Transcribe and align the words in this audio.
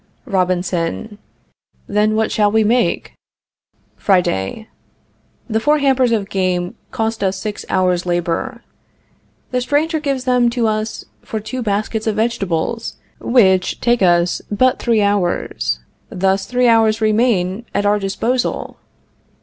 Robinson. 0.25 1.19
Then 1.85 2.15
what 2.15 2.31
shall 2.31 2.49
we 2.51 2.63
make? 2.63 3.13
Friday. 3.97 4.67
The 5.47 5.59
four 5.59 5.77
hampers 5.77 6.11
of 6.11 6.27
game 6.27 6.73
cost 6.89 7.23
us 7.23 7.37
six 7.37 7.65
hours' 7.69 8.03
labor. 8.07 8.63
The 9.51 9.61
stranger 9.61 9.99
gives 9.99 10.23
them 10.23 10.49
to 10.49 10.65
us 10.65 11.05
for 11.21 11.39
two 11.39 11.61
baskets 11.61 12.07
of 12.07 12.15
vegetables, 12.15 12.95
which 13.19 13.79
take 13.79 14.01
us 14.01 14.41
but 14.49 14.79
three 14.79 15.03
hours. 15.03 15.77
Thus 16.09 16.47
three 16.47 16.67
hours 16.67 16.99
remain 16.99 17.67
at 17.75 17.85
our 17.85 17.99
disposal. 17.99 18.77